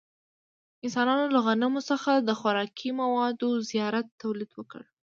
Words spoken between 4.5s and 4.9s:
وکړ.